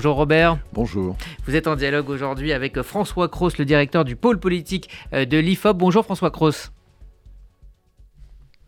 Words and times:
Bonjour 0.00 0.16
Robert. 0.16 0.56
Bonjour. 0.72 1.14
Vous 1.44 1.56
êtes 1.56 1.66
en 1.66 1.76
dialogue 1.76 2.08
aujourd'hui 2.08 2.54
avec 2.54 2.80
François 2.80 3.28
Cros, 3.28 3.50
le 3.58 3.66
directeur 3.66 4.02
du 4.02 4.16
pôle 4.16 4.40
politique 4.40 4.88
de 5.12 5.36
l'IFOP. 5.36 5.76
Bonjour 5.76 6.04
François 6.04 6.30
Cros. 6.30 6.70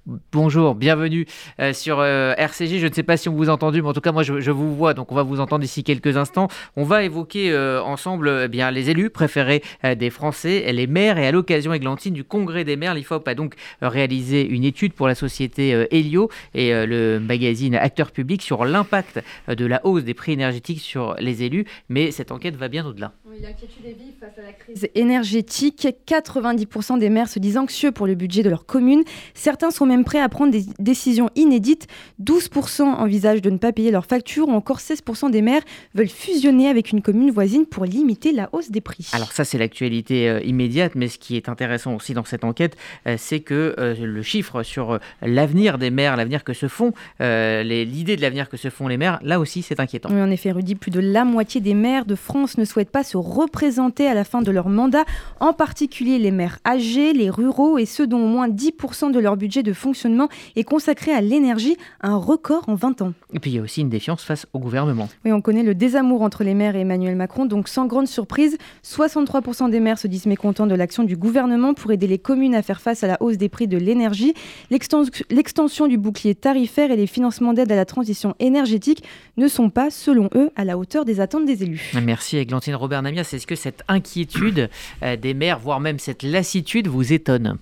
Bonjour, 0.04 0.74
bienvenue 0.74 1.26
euh, 1.60 1.72
sur 1.72 2.00
euh, 2.00 2.34
RCJ. 2.36 2.78
Je 2.78 2.88
ne 2.88 2.92
sais 2.92 3.04
pas 3.04 3.16
si 3.16 3.28
on 3.28 3.34
vous 3.34 3.48
a 3.48 3.52
entendu, 3.52 3.82
mais 3.82 3.88
en 3.88 3.92
tout 3.92 4.00
cas, 4.00 4.10
moi, 4.10 4.24
je, 4.24 4.50
vous 4.50 4.74
vois, 4.74 4.94
donc 4.94 5.12
on 5.12 5.14
va 5.14 5.22
vous 5.22 5.38
entendre 5.38 5.62
d'ici 5.62 5.84
quelques 5.84 6.16
instants. 6.16 6.48
On 6.74 6.82
va 6.82 7.04
évoquer 7.04 7.52
euh, 7.52 7.80
ensemble 7.80 8.40
eh 8.46 8.48
bien, 8.48 8.72
les 8.72 8.90
élus 8.90 9.10
préférés 9.10 9.62
des 9.84 10.10
Français, 10.10 10.72
les 10.72 10.88
maires, 10.88 11.18
et 11.18 11.26
à 11.28 11.30
l'occasion, 11.30 11.72
Églantine, 11.72 12.14
du 12.14 12.24
Congrès 12.24 12.64
des 12.64 12.74
maires, 12.74 12.94
l'IFOP 12.94 13.28
a 13.28 13.36
donc 13.36 13.54
réalisé 13.80 14.44
une 14.44 14.64
étude 14.64 14.92
pour 14.92 15.06
la 15.06 15.14
société 15.14 15.86
Helio 15.92 16.30
et 16.54 16.72
le 16.72 17.20
magazine 17.20 17.76
Acteurs 17.76 18.10
Publics 18.10 18.42
sur 18.42 18.64
l'impact 18.64 19.22
de 19.46 19.66
la 19.66 19.86
hausse 19.86 20.02
des 20.02 20.14
prix 20.14 20.32
énergétiques 20.32 20.80
sur 20.80 21.14
les 21.20 21.44
élus, 21.44 21.64
mais 21.88 22.10
cette 22.10 22.32
enquête 22.32 22.56
va 22.56 22.66
bien 22.66 22.84
au-delà. 22.84 23.12
Oui, 23.32 23.38
l'inquiétude 23.40 23.86
est 23.86 23.98
vive 23.98 24.12
face 24.20 24.36
à 24.38 24.42
la 24.42 24.52
crise 24.52 24.86
énergétique. 24.94 25.88
90% 26.06 26.98
des 26.98 27.08
maires 27.08 27.28
se 27.28 27.38
disent 27.38 27.56
anxieux 27.56 27.90
pour 27.90 28.06
le 28.06 28.14
budget 28.14 28.42
de 28.42 28.50
leur 28.50 28.66
commune. 28.66 29.04
Certains 29.32 29.70
sont 29.70 29.86
même 29.86 30.04
prêts 30.04 30.20
à 30.20 30.28
prendre 30.28 30.52
des 30.52 30.64
décisions 30.78 31.30
inédites. 31.34 31.86
12% 32.22 32.82
envisagent 32.82 33.40
de 33.40 33.48
ne 33.48 33.56
pas 33.56 33.72
payer 33.72 33.90
leurs 33.90 34.04
factures 34.04 34.48
ou 34.48 34.52
encore 34.52 34.80
16% 34.80 35.30
des 35.30 35.40
maires 35.40 35.62
veulent 35.94 36.08
fusionner 36.08 36.68
avec 36.68 36.92
une 36.92 37.00
commune 37.00 37.30
voisine 37.30 37.64
pour 37.64 37.86
limiter 37.86 38.32
la 38.32 38.50
hausse 38.52 38.70
des 38.70 38.82
prix. 38.82 39.08
Alors 39.14 39.32
ça 39.32 39.46
c'est 39.46 39.56
l'actualité 39.56 40.28
euh, 40.28 40.40
immédiate, 40.40 40.94
mais 40.94 41.08
ce 41.08 41.16
qui 41.16 41.38
est 41.38 41.48
intéressant 41.48 41.94
aussi 41.94 42.12
dans 42.12 42.24
cette 42.24 42.44
enquête, 42.44 42.76
euh, 43.06 43.14
c'est 43.16 43.40
que 43.40 43.74
euh, 43.78 43.94
le 43.94 44.22
chiffre 44.22 44.62
sur 44.62 44.98
l'avenir 45.22 45.78
des 45.78 45.90
maires, 45.90 46.16
l'avenir 46.16 46.44
que 46.44 46.52
se 46.52 46.68
font, 46.68 46.92
l'idée 47.18 48.16
de 48.16 48.20
l'avenir 48.20 48.50
que 48.50 48.58
se 48.58 48.68
font 48.68 48.88
les 48.88 48.98
maires, 48.98 49.20
là 49.22 49.40
aussi 49.40 49.62
c'est 49.62 49.80
inquiétant. 49.80 50.10
Oui, 50.12 50.20
en 50.20 50.30
effet, 50.30 50.52
Rudy, 50.52 50.74
plus 50.74 50.90
de 50.90 51.00
la 51.00 51.24
moitié 51.24 51.62
des 51.62 51.74
maires 51.74 52.04
de 52.04 52.14
France 52.14 52.58
ne 52.58 52.66
souhaitent 52.66 52.90
pas 52.90 53.04
se 53.04 53.21
représenter 53.22 54.06
à 54.06 54.14
la 54.14 54.24
fin 54.24 54.42
de 54.42 54.50
leur 54.50 54.68
mandat, 54.68 55.04
en 55.40 55.52
particulier 55.52 56.18
les 56.18 56.30
maires 56.30 56.58
âgés, 56.66 57.12
les 57.12 57.30
ruraux 57.30 57.78
et 57.78 57.86
ceux 57.86 58.06
dont 58.06 58.22
au 58.22 58.28
moins 58.28 58.48
10% 58.48 59.12
de 59.12 59.18
leur 59.18 59.36
budget 59.36 59.62
de 59.62 59.72
fonctionnement 59.72 60.28
est 60.56 60.64
consacré 60.64 61.12
à 61.12 61.20
l'énergie, 61.20 61.76
un 62.00 62.16
record 62.16 62.68
en 62.68 62.74
20 62.74 63.02
ans. 63.02 63.12
Et 63.32 63.38
puis 63.38 63.50
il 63.50 63.54
y 63.54 63.58
a 63.58 63.62
aussi 63.62 63.80
une 63.80 63.88
défiance 63.88 64.22
face 64.22 64.46
au 64.52 64.58
gouvernement. 64.58 65.08
Oui, 65.24 65.32
on 65.32 65.40
connaît 65.40 65.62
le 65.62 65.74
désamour 65.74 66.22
entre 66.22 66.44
les 66.44 66.54
maires 66.54 66.76
et 66.76 66.80
Emmanuel 66.80 67.16
Macron, 67.16 67.46
donc 67.46 67.68
sans 67.68 67.86
grande 67.86 68.06
surprise, 68.06 68.58
63% 68.84 69.70
des 69.70 69.80
maires 69.80 69.98
se 69.98 70.06
disent 70.06 70.26
mécontents 70.26 70.66
de 70.66 70.74
l'action 70.74 71.04
du 71.04 71.16
gouvernement 71.16 71.74
pour 71.74 71.92
aider 71.92 72.06
les 72.06 72.18
communes 72.18 72.54
à 72.54 72.62
faire 72.62 72.80
face 72.80 73.04
à 73.04 73.06
la 73.06 73.16
hausse 73.20 73.36
des 73.36 73.48
prix 73.48 73.68
de 73.68 73.76
l'énergie. 73.76 74.34
L'extension 74.70 75.86
du 75.86 75.98
bouclier 75.98 76.34
tarifaire 76.34 76.90
et 76.90 76.96
les 76.96 77.06
financements 77.06 77.52
d'aide 77.52 77.72
à 77.72 77.76
la 77.76 77.84
transition 77.84 78.34
énergétique 78.38 79.04
ne 79.36 79.48
sont 79.48 79.70
pas, 79.70 79.90
selon 79.90 80.28
eux, 80.34 80.50
à 80.56 80.64
la 80.64 80.78
hauteur 80.78 81.04
des 81.04 81.20
attentes 81.20 81.44
des 81.44 81.62
élus. 81.62 81.92
Merci 82.02 82.36
Églantine 82.36 82.74
Robert 82.74 83.02
Namias. 83.12 83.32
Est-ce 83.32 83.46
que 83.46 83.54
cette 83.56 83.82
inquiétude 83.88 84.70
euh, 85.02 85.16
des 85.16 85.34
maires, 85.34 85.58
voire 85.58 85.80
même 85.80 85.98
cette 85.98 86.22
lassitude, 86.22 86.88
vous 86.88 87.12
étonne 87.12 87.58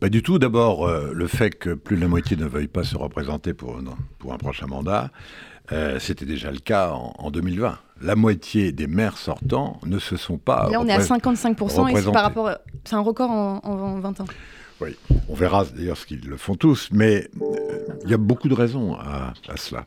pas 0.00 0.08
du 0.08 0.22
tout. 0.22 0.38
D'abord, 0.38 0.88
euh, 0.88 1.12
le 1.14 1.26
fait 1.26 1.50
que 1.50 1.74
plus 1.74 1.96
de 1.96 2.00
la 2.00 2.08
moitié 2.08 2.34
ne 2.34 2.46
veuille 2.46 2.68
pas 2.68 2.84
se 2.84 2.96
représenter 2.96 3.52
pour, 3.52 3.78
pour 4.18 4.32
un 4.32 4.38
prochain 4.38 4.66
mandat, 4.66 5.10
euh, 5.72 5.98
c'était 6.00 6.24
déjà 6.24 6.50
le 6.50 6.58
cas 6.58 6.92
en, 6.92 7.30
2020. 7.30 7.78
La 8.00 8.16
moitié 8.16 8.72
des 8.72 8.86
maires 8.86 9.18
sortants 9.18 9.78
ne 9.84 9.98
se 9.98 10.16
sont 10.16 10.38
pas. 10.38 10.70
là, 10.70 10.80
on 10.80 10.88
est 10.88 10.92
à 10.92 11.00
55% 11.00 11.90
et 11.90 12.00
c'est 12.00 12.12
par 12.12 12.22
rapport. 12.22 12.50
C'est 12.84 12.96
un 12.96 13.00
record 13.00 13.30
en, 13.30 14.00
20 14.00 14.20
ans. 14.20 14.24
Oui, 14.80 14.96
on 15.28 15.34
verra 15.34 15.66
d'ailleurs 15.66 15.98
ce 15.98 16.06
qu'ils 16.06 16.26
le 16.26 16.38
font 16.38 16.54
tous, 16.54 16.88
mais 16.90 17.28
euh, 17.42 17.78
il 18.04 18.10
y 18.10 18.14
a 18.14 18.16
beaucoup 18.16 18.48
de 18.48 18.54
raisons 18.54 18.94
à, 18.94 19.34
à 19.50 19.56
cela. 19.58 19.84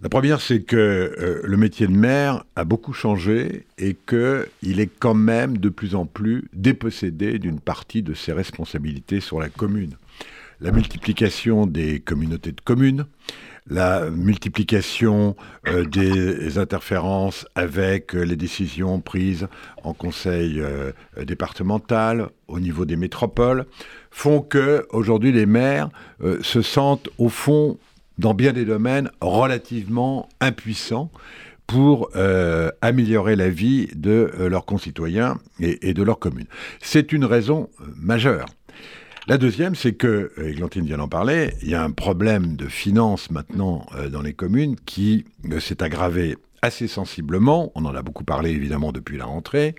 La 0.00 0.08
première, 0.08 0.40
c'est 0.40 0.60
que 0.60 0.76
euh, 0.76 1.40
le 1.42 1.56
métier 1.56 1.88
de 1.88 1.92
maire 1.92 2.44
a 2.54 2.62
beaucoup 2.62 2.92
changé 2.92 3.66
et 3.78 3.96
qu'il 4.06 4.78
est 4.78 4.90
quand 5.00 5.14
même 5.14 5.58
de 5.58 5.68
plus 5.70 5.96
en 5.96 6.06
plus 6.06 6.48
dépossédé 6.52 7.40
d'une 7.40 7.58
partie 7.58 8.04
de 8.04 8.14
ses 8.14 8.32
responsabilités 8.32 9.18
sur 9.18 9.40
la 9.40 9.48
commune. 9.48 9.96
La 10.60 10.70
multiplication 10.70 11.66
des 11.66 11.98
communautés 11.98 12.52
de 12.52 12.60
communes, 12.60 13.06
la 13.66 14.08
multiplication 14.08 15.34
euh, 15.66 15.84
des 15.84 16.58
interférences 16.58 17.48
avec 17.56 18.14
euh, 18.14 18.22
les 18.22 18.36
décisions 18.36 19.00
prises 19.00 19.48
en 19.82 19.94
conseil 19.94 20.62
départemental, 21.20 22.28
au 22.46 22.60
niveau 22.60 22.84
des 22.84 22.96
métropoles, 22.96 23.66
font 24.12 24.42
que 24.42 24.86
aujourd'hui 24.90 25.32
les 25.32 25.46
maires 25.46 25.90
se 26.42 26.62
sentent 26.62 27.08
au 27.18 27.28
fond 27.28 27.78
dans 28.18 28.34
bien 28.34 28.52
des 28.52 28.64
domaines 28.64 29.10
relativement 29.20 30.28
impuissants 30.40 31.10
pour 31.68 32.10
euh, 32.16 32.70
améliorer 32.80 33.36
la 33.36 33.50
vie 33.50 33.88
de 33.94 34.32
euh, 34.38 34.48
leurs 34.48 34.64
concitoyens 34.64 35.38
et, 35.60 35.92
de 35.92 36.02
leurs 36.02 36.18
communes. 36.18 36.46
C'est 36.80 37.12
une 37.12 37.26
raison 37.26 37.68
euh, 37.80 37.84
majeure. 37.96 38.46
La 39.26 39.36
deuxième, 39.36 39.74
c'est 39.74 39.92
que, 39.92 40.32
Glantine 40.38 40.86
vient 40.86 40.96
d'en 40.96 41.08
parler, 41.08 41.52
il 41.62 41.68
y 41.68 41.74
a 41.74 41.84
un 41.84 41.90
problème 41.90 42.56
de 42.56 42.66
finances 42.66 43.30
maintenant 43.30 43.84
dans 44.10 44.22
les 44.22 44.32
communes 44.32 44.74
qui 44.86 45.26
s'est 45.60 45.82
aggravé 45.82 46.38
assez 46.62 46.88
sensiblement, 46.88 47.70
on 47.74 47.84
en 47.84 47.94
a 47.94 48.00
beaucoup 48.00 48.24
parlé 48.24 48.52
évidemment 48.52 48.90
depuis 48.90 49.18
la 49.18 49.26
rentrée, 49.26 49.74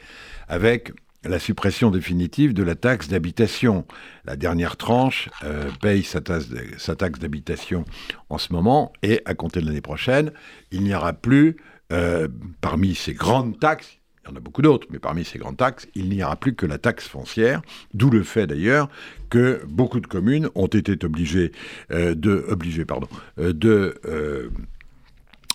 avec 0.47 0.93
la 1.23 1.39
suppression 1.39 1.91
définitive 1.91 2.53
de 2.53 2.63
la 2.63 2.75
taxe 2.75 3.09
d'habitation. 3.09 3.85
La 4.25 4.35
dernière 4.35 4.77
tranche 4.77 5.29
euh, 5.43 5.69
paye 5.81 6.03
sa, 6.03 6.21
taxe 6.21 7.19
d'habitation 7.19 7.85
en 8.29 8.37
ce 8.37 8.53
moment 8.53 8.93
et 9.03 9.21
à 9.25 9.33
compter 9.33 9.59
de 9.61 9.65
l'année 9.65 9.81
prochaine, 9.81 10.31
il 10.71 10.83
n'y 10.83 10.95
aura 10.95 11.13
plus, 11.13 11.57
euh, 11.91 12.27
parmi 12.61 12.95
ces 12.95 13.13
grandes 13.13 13.59
taxes, 13.59 13.97
il 14.23 14.29
y 14.29 14.33
en 14.33 14.37
a 14.37 14.39
beaucoup 14.39 14.61
d'autres, 14.61 14.87
mais 14.91 14.99
parmi 14.99 15.25
ces 15.25 15.39
grandes 15.39 15.57
taxes, 15.57 15.87
il 15.95 16.09
n'y 16.09 16.23
aura 16.23 16.35
plus 16.35 16.53
que 16.53 16.65
la 16.65 16.77
taxe 16.77 17.07
foncière, 17.07 17.61
d'où 17.93 18.09
le 18.09 18.23
fait 18.23 18.47
d'ailleurs 18.47 18.89
que 19.29 19.61
beaucoup 19.67 19.99
de 19.99 20.07
communes 20.07 20.49
ont 20.55 20.67
été 20.67 21.03
obligées 21.05 21.51
euh, 21.91 22.15
de, 22.15 22.45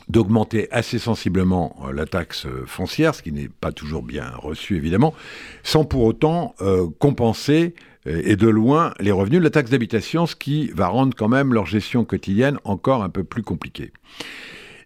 d'augmenter 0.09 0.69
assez 0.70 0.98
sensiblement 0.98 1.76
euh, 1.84 1.92
la 1.92 2.06
taxe 2.06 2.47
euh, 2.47 2.65
foncière, 2.66 3.15
ce 3.15 3.22
qui 3.22 3.32
n'est 3.32 3.48
pas 3.48 3.72
toujours 3.72 4.03
bien 4.03 4.31
reçu 4.37 4.76
évidemment, 4.76 5.15
sans 5.62 5.84
pour 5.84 6.03
autant 6.04 6.54
euh, 6.60 6.87
compenser 6.98 7.75
et 8.06 8.37
de 8.37 8.48
loin 8.48 8.92
les 9.00 9.12
revenus 9.12 9.38
de 9.38 9.44
la 9.44 9.50
taxe 9.50 9.70
d'habitation, 9.70 10.26
ce 10.26 10.37
qui 10.37 10.69
va 10.75 10.88
rendre 10.88 11.16
quand 11.16 11.28
même 11.28 11.54
leur 11.54 11.65
gestion 11.65 12.04
quotidienne 12.04 12.59
encore 12.65 13.03
un 13.03 13.09
peu 13.09 13.25
plus 13.25 13.42
compliquée. 13.42 13.94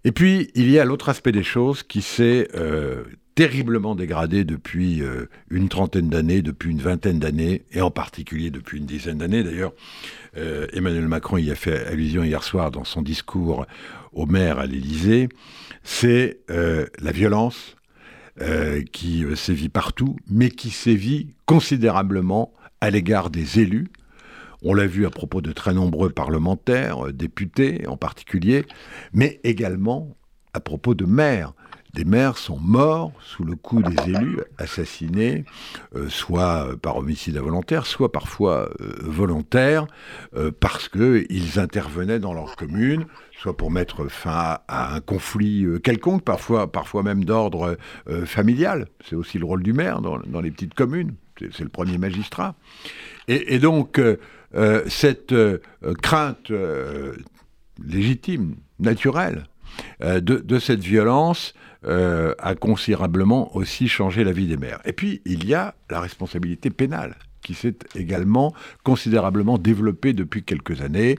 Et 0.04 0.12
puis, 0.12 0.52
il 0.54 0.70
y 0.70 0.78
a 0.78 0.84
l'autre 0.84 1.08
aspect 1.08 1.32
des 1.32 1.42
choses 1.42 1.82
qui 1.82 2.00
s'est 2.00 2.46
terriblement 3.38 3.94
dégradé 3.94 4.43
depuis 4.43 5.00
une 5.49 5.69
trentaine 5.69 6.09
d'années, 6.09 6.43
depuis 6.43 6.72
une 6.72 6.81
vingtaine 6.81 7.21
d'années, 7.21 7.62
et 7.71 7.81
en 7.81 7.93
particulier 7.93 8.50
depuis 8.50 8.78
une 8.78 8.87
dizaine 8.87 9.19
d'années. 9.19 9.44
D'ailleurs, 9.44 9.72
Emmanuel 10.72 11.06
Macron 11.06 11.37
y 11.37 11.53
a 11.53 11.54
fait 11.54 11.87
allusion 11.87 12.25
hier 12.25 12.43
soir 12.43 12.72
dans 12.72 12.82
son 12.82 13.00
discours 13.00 13.65
au 14.12 14.27
maire 14.27 14.59
à 14.59 14.66
l'Élysée, 14.66 15.28
c'est 15.84 16.41
euh, 16.50 16.87
la 17.00 17.12
violence 17.12 17.77
euh, 18.41 18.82
qui 18.93 19.25
euh, 19.25 19.37
sévit 19.37 19.69
partout, 19.69 20.16
mais 20.28 20.50
qui 20.50 20.71
sévit 20.71 21.34
considérablement 21.47 22.53
à 22.81 22.91
l'égard 22.91 23.31
des 23.31 23.60
élus. 23.60 23.88
On 24.62 24.75
l'a 24.75 24.87
vu 24.87 25.06
à 25.06 25.10
propos 25.10 25.41
de 25.41 25.53
très 25.53 25.72
nombreux 25.72 26.10
parlementaires, 26.10 27.12
députés 27.12 27.87
en 27.87 27.97
particulier, 27.97 28.65
mais 29.12 29.41
également 29.44 30.16
à 30.53 30.60
propos 30.60 30.94
de 30.94 31.04
maires 31.04 31.53
des 31.94 32.04
maires 32.04 32.37
sont 32.37 32.59
morts 32.59 33.12
sous 33.21 33.44
le 33.44 33.56
coup 33.56 33.82
des 33.82 34.10
élus, 34.10 34.38
assassinés, 34.59 35.44
euh, 35.97 36.09
soit 36.09 36.76
par 36.81 36.97
homicide 36.97 37.37
involontaire, 37.37 37.87
soit 37.87 38.12
parfois 38.12 38.69
euh, 38.81 38.94
volontaire, 39.00 39.87
euh, 40.37 40.50
parce 40.50 40.88
qu'ils 40.88 41.59
intervenaient 41.59 42.19
dans 42.19 42.34
leur 42.34 42.56
commune, 42.56 43.06
soit 43.38 43.56
pour 43.56 43.71
mettre 43.71 44.09
fin 44.09 44.59
à 44.69 44.94
un 44.94 45.00
conflit 45.00 45.66
quelconque, 45.82 46.25
parfois 46.25 47.03
même 47.03 47.25
d'ordre 47.25 47.77
familial. 48.24 48.89
C'est 49.09 49.15
aussi 49.15 49.39
le 49.39 49.45
rôle 49.45 49.62
du 49.62 49.72
maire 49.72 50.01
dans, 50.01 50.41
les 50.41 50.51
petites 50.51 50.74
communes. 50.74 51.15
C'est 51.39 51.60
le 51.60 51.68
premier 51.68 51.98
magistrat. 51.98 52.57
Et, 53.28 53.60
donc, 53.60 54.01
cette 54.89 55.33
crainte 56.03 56.51
légitime, 57.80 58.57
naturelle, 58.80 59.45
de, 60.00 60.59
cette 60.59 60.80
violence 60.80 61.54
euh, 61.86 62.34
a 62.41 62.56
considérablement 62.56 63.54
aussi 63.56 63.86
changé 63.86 64.24
la 64.24 64.32
vie 64.32 64.47
des 64.47 64.56
maires. 64.56 64.80
Et 64.84 64.92
puis, 64.92 65.22
il 65.24 65.47
y 65.47 65.54
a 65.54 65.76
la 65.91 66.00
responsabilité 66.00 66.70
pénale 66.70 67.16
qui 67.41 67.54
s'est 67.54 67.76
également 67.94 68.53
considérablement 68.82 69.59
développée 69.59 70.12
depuis 70.12 70.42
quelques 70.42 70.80
années. 70.80 71.16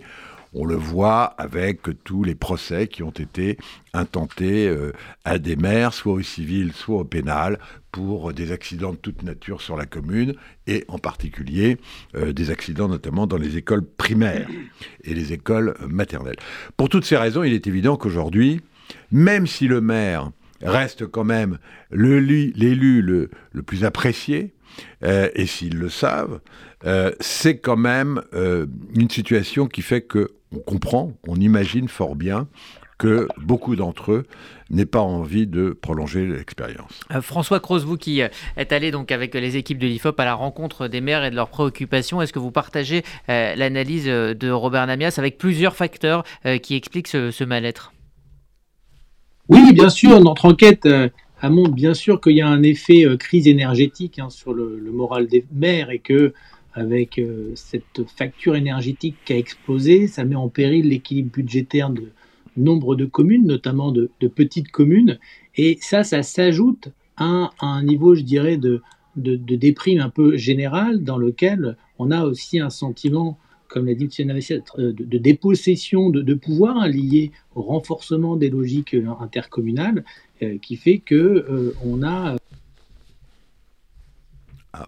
On 0.53 0.65
le 0.65 0.75
voit 0.75 1.23
avec 1.37 1.81
tous 2.03 2.23
les 2.23 2.35
procès 2.35 2.87
qui 2.87 3.03
ont 3.03 3.11
été 3.11 3.57
intentés 3.93 4.67
euh, 4.67 4.93
à 5.23 5.37
des 5.37 5.55
maires, 5.55 5.93
soit 5.93 6.13
au 6.13 6.21
civil, 6.21 6.73
soit 6.73 6.99
au 6.99 7.03
pénal, 7.03 7.59
pour 7.91 8.33
des 8.33 8.51
accidents 8.51 8.91
de 8.91 8.97
toute 8.97 9.23
nature 9.23 9.61
sur 9.61 9.75
la 9.75 9.85
commune, 9.85 10.35
et 10.67 10.85
en 10.87 10.97
particulier 10.97 11.77
euh, 12.15 12.33
des 12.33 12.51
accidents 12.51 12.87
notamment 12.87 13.27
dans 13.27 13.37
les 13.37 13.57
écoles 13.57 13.85
primaires 13.85 14.47
et 15.03 15.13
les 15.13 15.33
écoles 15.33 15.75
maternelles. 15.87 16.37
Pour 16.77 16.89
toutes 16.89 17.05
ces 17.05 17.17
raisons, 17.17 17.43
il 17.43 17.53
est 17.53 17.67
évident 17.67 17.97
qu'aujourd'hui, 17.97 18.61
même 19.11 19.47
si 19.47 19.67
le 19.67 19.81
maire 19.81 20.31
reste 20.61 21.07
quand 21.07 21.23
même 21.23 21.57
l'élu 21.91 22.53
le, 23.01 23.29
le, 23.51 23.63
plus 23.63 23.85
apprécié, 23.85 24.53
euh, 25.03 25.29
et 25.35 25.45
s'ils 25.45 25.77
le 25.77 25.89
savent, 25.89 26.39
euh, 26.85 27.11
c'est 27.19 27.57
quand 27.57 27.77
même 27.77 28.21
euh, 28.33 28.65
une 28.95 29.09
situation 29.09 29.67
qui 29.67 29.81
fait 29.81 30.01
que 30.01 30.31
on 30.51 30.59
comprend, 30.59 31.13
on 31.27 31.35
imagine 31.35 31.87
fort 31.87 32.15
bien 32.15 32.47
que 32.97 33.27
beaucoup 33.37 33.75
d'entre 33.75 34.11
eux 34.11 34.25
n'aient 34.71 34.85
pas 34.85 34.99
envie 34.99 35.47
de 35.47 35.69
prolonger 35.69 36.25
l'expérience. 36.25 36.99
François 37.21 37.59
Croze, 37.59 37.85
vous 37.85 37.97
qui 37.97 38.19
êtes 38.19 38.73
allé 38.73 38.91
donc 38.91 39.11
avec 39.11 39.35
les 39.35 39.55
équipes 39.55 39.77
de 39.77 39.87
l'IFOP 39.87 40.19
à 40.19 40.25
la 40.25 40.33
rencontre 40.33 40.87
des 40.87 40.99
maires 40.99 41.23
et 41.23 41.29
de 41.29 41.35
leurs 41.35 41.49
préoccupations, 41.49 42.21
est-ce 42.21 42.33
que 42.33 42.39
vous 42.39 42.51
partagez 42.51 43.03
l'analyse 43.27 44.05
de 44.05 44.49
Robert 44.49 44.85
Namias 44.85 45.15
avec 45.17 45.37
plusieurs 45.37 45.77
facteurs 45.77 46.25
qui 46.61 46.75
expliquent 46.75 47.07
ce, 47.07 47.43
mal-être? 47.45 47.93
Oui, 49.47 49.71
bien 49.71 49.89
sûr, 49.89 50.19
notre 50.19 50.45
enquête 50.45 50.85
montre 51.47 51.71
bien 51.71 51.93
sûr 51.93 52.19
qu'il 52.19 52.35
y 52.35 52.41
a 52.41 52.47
un 52.49 52.63
effet 52.63 53.05
crise 53.17 53.47
énergétique 53.47 54.19
hein, 54.19 54.29
sur 54.29 54.53
le, 54.53 54.77
moral 54.91 55.27
des 55.27 55.45
maires 55.53 55.89
et 55.91 55.99
que 55.99 56.33
avec 56.73 57.17
euh, 57.17 57.51
cette 57.55 58.05
facture 58.07 58.55
énergétique 58.55 59.15
qui 59.25 59.33
a 59.33 59.37
explosé, 59.37 60.07
ça 60.07 60.23
met 60.23 60.35
en 60.35 60.49
péril 60.49 60.89
l'équilibre 60.89 61.31
budgétaire 61.31 61.89
de 61.89 62.09
nombre 62.57 62.95
de 62.95 63.05
communes, 63.05 63.45
notamment 63.45 63.91
de, 63.91 64.09
petites 64.27 64.71
communes, 64.71 65.19
et 65.55 65.77
ça, 65.81 66.03
ça 66.03 66.23
s'ajoute 66.23 66.89
à, 67.17 67.51
un 67.59 67.83
niveau, 67.83 68.15
je 68.15 68.21
dirais, 68.21 68.57
de, 68.57 68.81
de, 69.15 69.55
déprime 69.55 69.99
un 69.99 70.09
peu 70.09 70.37
générale 70.37 71.03
dans 71.03 71.17
lequel 71.17 71.77
on 71.97 72.11
a 72.11 72.23
aussi 72.23 72.59
un 72.59 72.69
sentiment, 72.69 73.37
comme 73.69 73.85
l'a 73.85 73.93
dit 73.93 74.09
M. 74.19 74.39
de, 74.77 74.91
de 74.91 75.17
dépossession 75.17 76.09
de, 76.09 76.33
pouvoir 76.33 76.77
hein, 76.77 76.87
lié 76.89 77.31
au 77.55 77.61
renforcement 77.61 78.35
des 78.35 78.49
logiques 78.49 78.95
euh, 78.95 79.07
intercommunales, 79.21 80.03
euh, 80.41 80.57
qui 80.57 80.75
fait 80.75 80.97
que 80.97 81.73
on 81.85 82.03
a 82.03 82.35
ah, 84.73 84.87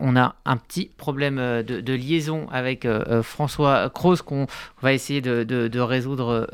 on 0.00 0.16
a 0.16 0.36
un 0.44 0.56
petit 0.56 0.90
problème 0.96 1.38
euh, 1.38 1.62
de, 1.62 1.92
liaison 1.92 2.46
avec 2.50 2.84
euh, 2.84 3.02
euh, 3.08 3.22
François 3.22 3.90
Cross 3.90 4.22
qu'on 4.22 4.46
va 4.80 4.92
essayer 4.92 5.20
de, 5.20 5.80
résoudre 5.80 6.48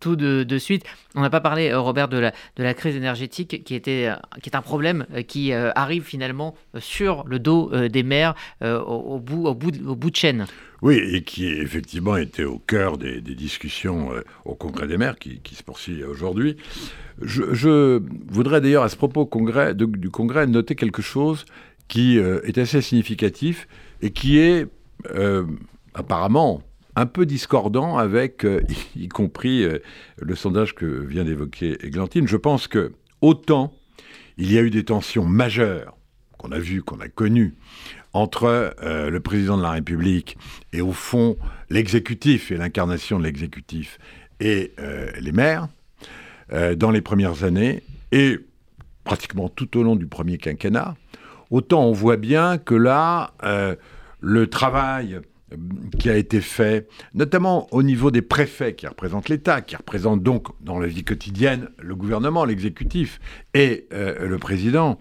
tout 0.00 0.16
de, 0.16 0.58
suite. 0.58 0.84
On 1.14 1.20
n'a 1.20 1.30
pas 1.30 1.40
parlé, 1.40 1.74
Robert, 1.74 2.08
de 2.08 2.30
la, 2.56 2.74
crise 2.74 2.96
énergétique 2.96 3.64
qui, 3.64 3.74
était, 3.74 4.10
qui 4.42 4.48
est 4.48 4.56
un 4.56 4.62
problème 4.62 5.06
qui 5.28 5.52
arrive 5.52 6.04
finalement 6.04 6.54
sur 6.78 7.24
le 7.26 7.38
dos 7.38 7.70
des 7.88 8.02
maires 8.02 8.34
au, 8.62 9.18
bout, 9.18 9.46
au, 9.46 9.54
bout, 9.54 10.10
de 10.10 10.16
chaîne. 10.16 10.46
Oui, 10.80 10.96
et 10.96 11.22
qui 11.22 11.46
effectivement 11.46 12.16
était 12.16 12.44
au 12.44 12.58
cœur 12.58 12.98
des, 12.98 13.20
discussions 13.20 14.10
au 14.44 14.54
Congrès 14.54 14.86
des 14.86 14.96
maires 14.96 15.18
qui, 15.18 15.54
se 15.54 15.62
poursuit 15.62 16.02
aujourd'hui. 16.04 16.56
Je, 17.20 18.00
voudrais 18.28 18.60
d'ailleurs 18.60 18.84
à 18.84 18.88
ce 18.88 18.96
propos 18.96 19.28
du 19.74 20.10
Congrès 20.10 20.46
noter 20.46 20.74
quelque 20.74 21.02
chose 21.02 21.44
qui 21.92 22.18
euh, 22.18 22.40
est 22.44 22.56
assez 22.56 22.80
significatif 22.80 23.68
et 24.00 24.12
qui 24.12 24.38
est 24.38 24.66
euh, 25.14 25.44
apparemment 25.92 26.62
un 26.96 27.04
peu 27.04 27.26
discordant 27.26 27.98
avec, 27.98 28.46
euh, 28.46 28.62
y, 28.96 29.08
compris 29.08 29.66
le 30.16 30.34
sondage 30.34 30.74
que 30.74 30.86
vient 30.86 31.24
d'évoquer 31.24 31.76
Églantine. 31.86 32.26
Je 32.26 32.38
pense 32.38 32.66
que 32.66 32.94
autant 33.20 33.74
il 34.38 34.50
y 34.50 34.56
a 34.56 34.62
eu 34.62 34.70
des 34.70 34.84
tensions 34.84 35.26
majeures 35.26 35.94
qu'on 36.38 36.50
a 36.50 36.58
vues, 36.58 36.82
qu'on 36.82 36.98
a 36.98 37.08
connues, 37.08 37.56
entre 38.14 38.74
le 38.82 39.20
président 39.20 39.58
de 39.58 39.62
la 39.62 39.72
République 39.72 40.38
et 40.72 40.80
au 40.80 40.92
fond 40.92 41.36
l'exécutif 41.68 42.50
et 42.50 42.56
l'incarnation 42.56 43.18
de 43.18 43.24
l'exécutif 43.24 43.98
et 44.40 44.72
les 45.20 45.32
maires 45.32 45.68
dans 46.76 46.90
les 46.90 47.00
premières 47.02 47.44
années 47.44 47.82
et 48.12 48.38
pratiquement 49.04 49.48
tout 49.48 49.78
au 49.78 49.82
long 49.82 49.96
du 49.96 50.06
premier 50.06 50.38
quinquennat, 50.38 50.96
autant 51.52 51.84
on 51.84 51.92
voit 51.92 52.16
bien 52.16 52.58
que 52.58 52.74
là, 52.74 53.34
euh, 53.44 53.76
le 54.20 54.48
travail 54.48 55.14
euh, 55.14 55.56
qui 55.98 56.08
a 56.08 56.16
été 56.16 56.40
fait, 56.40 56.88
notamment 57.14 57.68
au 57.72 57.82
niveau 57.82 58.10
des 58.10 58.22
préfets 58.22 58.74
qui 58.74 58.86
représentent 58.86 59.28
l'État, 59.28 59.60
qui 59.60 59.76
représentent 59.76 60.22
donc 60.22 60.48
dans 60.62 60.80
la 60.80 60.86
vie 60.86 61.04
quotidienne 61.04 61.68
le 61.78 61.94
gouvernement, 61.94 62.46
l'exécutif 62.46 63.20
et 63.52 63.86
euh, 63.92 64.26
le 64.26 64.38
président, 64.38 64.98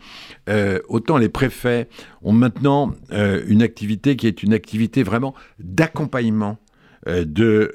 autant 0.90 1.18
les 1.18 1.30
préfets 1.30 1.88
ont 2.22 2.34
maintenant 2.34 2.94
une 3.12 3.62
activité 3.62 4.18
qui 4.18 4.28
est 4.28 4.44
une 4.44 4.54
activité 4.54 5.04
vraiment 5.04 5.34
d'accompagnement 5.60 6.58
de, 7.08 7.72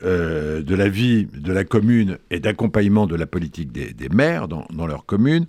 la 0.68 0.88
vie 0.88 1.26
de 1.32 1.52
la 1.52 1.64
commune 1.64 2.18
et 2.30 2.38
d'accompagnement 2.38 3.06
de 3.06 3.16
la 3.16 3.26
politique 3.26 3.72
des, 3.72 4.08
maires 4.10 4.46
dans 4.46 4.86
leur 4.86 5.06
commune 5.06 5.46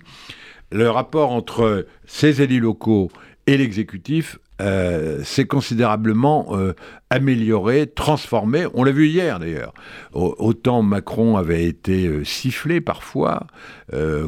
le 0.70 0.90
rapport 0.90 1.32
entre 1.32 1.86
ces 2.06 2.42
élus 2.42 2.60
locaux 2.60 3.10
et 3.46 3.56
l'exécutif 3.56 4.38
euh, 4.60 5.22
s'est 5.22 5.46
considérablement 5.46 6.48
euh, 6.50 6.74
amélioré, 7.10 7.86
transformé. 7.86 8.66
On 8.74 8.82
l'a 8.82 8.90
vu 8.90 9.06
hier 9.06 9.38
d'ailleurs. 9.38 9.72
Autant 10.12 10.82
Macron 10.82 11.36
avait 11.36 11.64
été 11.64 12.08
euh, 12.08 12.24
sifflé 12.24 12.80
parfois, 12.80 13.46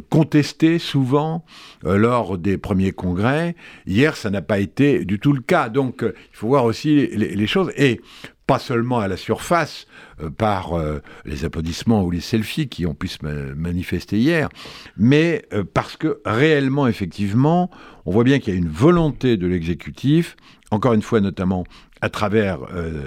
contesté 0.08 0.78
souvent 0.78 1.44
lors 1.84 2.38
des 2.38 2.56
premiers 2.56 2.92
congrès. 2.92 3.56
Hier, 3.86 4.16
ça 4.16 4.30
n'a 4.30 4.40
pas 4.40 4.58
été 4.58 5.04
du 5.04 5.18
tout 5.18 5.32
le 5.32 5.42
cas. 5.42 5.68
Donc, 5.68 6.02
il 6.02 6.36
faut 6.36 6.48
voir 6.48 6.64
aussi 6.64 7.08
les, 7.08 7.34
les 7.34 7.46
choses. 7.46 7.70
Et 7.76 8.00
pas 8.50 8.58
seulement 8.58 8.98
à 8.98 9.06
la 9.06 9.16
surface 9.16 9.86
euh, 10.20 10.28
par 10.28 10.76
euh, 10.76 10.98
les 11.24 11.44
applaudissements 11.44 12.02
ou 12.02 12.10
les 12.10 12.20
selfies 12.20 12.68
qui 12.68 12.84
ont 12.84 12.94
pu 12.94 13.06
se 13.06 13.24
manifester 13.54 14.18
hier, 14.18 14.48
mais 14.96 15.44
euh, 15.52 15.62
parce 15.62 15.96
que 15.96 16.20
réellement, 16.24 16.88
effectivement, 16.88 17.70
on 18.06 18.10
voit 18.10 18.24
bien 18.24 18.40
qu'il 18.40 18.52
y 18.52 18.56
a 18.56 18.58
une 18.58 18.68
volonté 18.68 19.36
de 19.36 19.46
l'exécutif, 19.46 20.34
encore 20.72 20.94
une 20.94 21.02
fois 21.02 21.20
notamment 21.20 21.62
à 22.00 22.08
travers 22.08 22.58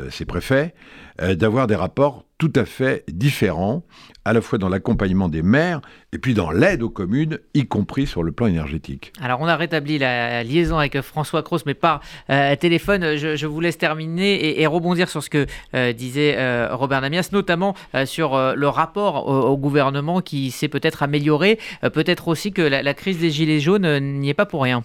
ses 0.10 0.26
préfets, 0.26 0.74
d'avoir 1.20 1.68
des 1.68 1.76
rapports 1.76 2.26
tout 2.44 2.52
à 2.58 2.66
fait 2.66 3.06
différents, 3.08 3.84
à 4.26 4.34
la 4.34 4.42
fois 4.42 4.58
dans 4.58 4.68
l'accompagnement 4.68 5.30
des 5.30 5.42
maires 5.42 5.80
et 6.12 6.18
puis 6.18 6.34
dans 6.34 6.52
l'aide 6.52 6.84
aux 6.84 6.90
communes, 6.90 7.40
y 7.54 7.66
compris 7.66 8.06
sur 8.06 8.22
le 8.22 8.34
plan 8.34 8.48
énergétique. 8.48 9.14
Alors 9.22 9.40
on 9.40 9.48
a 9.48 9.56
rétabli 9.56 9.98
la 9.98 10.44
liaison 10.44 10.78
avec 10.78 11.00
François 11.00 11.42
Cross, 11.42 11.66
mais 11.66 11.74
par 11.74 12.02
euh, 12.30 12.56
téléphone. 12.58 13.16
Je, 13.16 13.46
vous 13.48 13.62
laisse 13.62 13.78
terminer 13.78 14.60
et, 14.62 14.68
rebondir 14.68 15.08
sur 15.08 15.24
ce 15.24 15.30
que 15.30 15.46
euh, 15.74 15.94
disait 15.94 16.36
euh, 16.38 16.68
Robert 16.72 17.00
Namias, 17.00 17.30
notamment 17.32 17.76
sur 18.04 18.38
le 18.56 18.68
rapport 18.68 19.28
au, 19.28 19.58
gouvernement 19.58 20.20
qui 20.20 20.52
s'est 20.52 20.68
peut-être 20.68 21.02
amélioré, 21.02 21.60
peut-être 21.94 22.28
aussi 22.28 22.52
que 22.52 22.62
la, 22.62 22.94
crise 22.94 23.20
des 23.20 23.30
Gilets 23.30 23.62
jaunes 23.62 24.00
n'y 24.20 24.30
est 24.30 24.34
pas 24.34 24.46
pour 24.46 24.64
rien. 24.64 24.84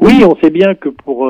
Oui, 0.00 0.24
on 0.24 0.36
sait 0.40 0.50
bien 0.50 0.74
que 0.74 0.88
pour 0.88 1.28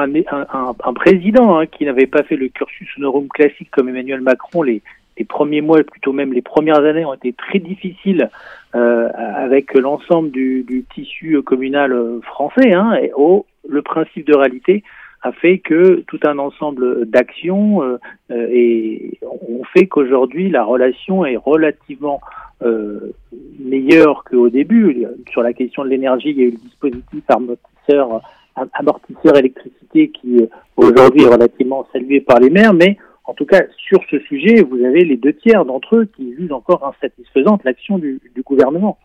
un, 0.00 0.94
président 0.94 1.58
hein, 1.58 1.66
qui 1.66 1.84
n'avait 1.84 2.06
pas 2.06 2.22
fait 2.22 2.36
le 2.36 2.48
cursus 2.48 2.88
honorum 2.98 3.28
classique 3.28 3.70
comme 3.70 3.88
Emmanuel 3.88 4.20
Macron, 4.20 4.62
les, 4.62 4.82
premiers 5.28 5.60
mois, 5.60 5.82
plutôt 5.82 6.14
même 6.14 6.32
les 6.32 6.40
premières 6.40 6.82
années 6.82 7.04
ont 7.04 7.12
été 7.12 7.34
très 7.34 7.58
difficiles 7.58 8.30
euh, 8.74 9.10
avec 9.14 9.74
l'ensemble 9.74 10.30
du, 10.30 10.84
tissu 10.94 11.42
communal 11.42 11.94
français. 12.22 12.72
Hein, 12.72 12.94
et 13.02 13.12
oh, 13.14 13.44
le 13.68 13.82
principe 13.82 14.26
de 14.26 14.34
réalité 14.34 14.82
a 15.22 15.32
fait 15.32 15.58
que 15.58 16.02
tout 16.06 16.20
un 16.24 16.38
ensemble 16.38 17.04
d'actions 17.04 17.82
euh, 17.82 17.98
ont 18.30 19.64
fait 19.64 19.86
qu'aujourd'hui 19.86 20.48
la 20.48 20.64
relation 20.64 21.26
est 21.26 21.36
relativement 21.36 22.20
euh, 22.62 23.12
meilleure 23.58 24.24
qu'au 24.24 24.48
début. 24.48 25.06
Sur 25.30 25.42
la 25.42 25.52
question 25.52 25.84
de 25.84 25.88
l'énergie, 25.88 26.30
il 26.30 26.38
y 26.38 26.42
a 26.42 26.46
eu 26.46 26.50
le 26.52 26.56
dispositif 26.56 27.24
amortisseur 27.28 28.22
amortisseur 28.72 29.36
électricité 29.36 30.10
qui 30.10 30.38
euh, 30.38 30.46
aujourd'hui 30.76 31.22
est 31.22 31.28
relativement 31.28 31.86
salué 31.92 32.20
par 32.20 32.40
les 32.40 32.50
maires, 32.50 32.74
mais 32.74 32.96
en 33.24 33.34
tout 33.34 33.46
cas 33.46 33.62
sur 33.76 34.00
ce 34.10 34.18
sujet, 34.20 34.62
vous 34.62 34.84
avez 34.84 35.04
les 35.04 35.16
deux 35.16 35.32
tiers 35.32 35.64
d'entre 35.64 35.96
eux 35.96 36.04
qui 36.16 36.34
jugent 36.34 36.52
encore 36.52 36.86
insatisfaisante 36.86 37.64
l'action 37.64 37.98
du, 37.98 38.20
gouvernement. 38.44 38.98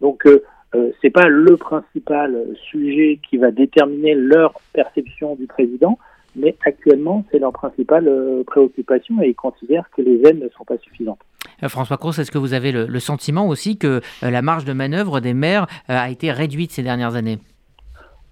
Donc 0.00 0.26
euh, 0.26 0.42
euh, 0.74 0.90
c'est 1.02 1.10
pas 1.10 1.26
le 1.28 1.56
principal 1.56 2.46
sujet 2.70 3.20
qui 3.28 3.36
va 3.36 3.50
déterminer 3.50 4.14
leur 4.14 4.54
perception 4.72 5.34
du 5.36 5.46
président, 5.46 5.98
mais 6.34 6.54
actuellement 6.64 7.24
c'est 7.30 7.38
leur 7.38 7.52
principale 7.52 8.10
préoccupation 8.46 9.20
et 9.22 9.28
ils 9.28 9.34
considèrent 9.34 9.88
que 9.94 10.02
les 10.02 10.20
aides 10.26 10.42
ne 10.42 10.48
sont 10.50 10.64
pas 10.64 10.78
suffisantes. 10.78 11.20
François 11.68 11.96
Cross, 11.96 12.18
est-ce 12.18 12.30
que 12.30 12.38
vous 12.38 12.54
avez 12.54 12.72
le, 12.72 13.00
sentiment 13.00 13.48
aussi 13.48 13.78
que 13.78 14.00
la 14.20 14.42
marge 14.42 14.64
de 14.64 14.72
manœuvre 14.72 15.20
des 15.20 15.32
maires 15.32 15.66
a 15.88 16.10
été 16.10 16.30
réduite 16.30 16.72
ces 16.72 16.82
dernières 16.82 17.14
années? 17.14 17.38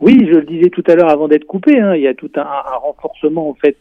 Oui, 0.01 0.27
je 0.27 0.37
le 0.37 0.43
disais 0.43 0.71
tout 0.71 0.83
à 0.87 0.95
l'heure 0.95 1.11
avant 1.11 1.29
d'être 1.29 1.47
coupé, 1.47 1.81
hein, 1.81 1.95
il 1.95 2.03
y 2.03 2.09
a 2.09 2.15
tout 2.15 2.31
un, 2.37 2.45
renforcement 2.79 3.49
en 3.49 3.55
fait 3.55 3.79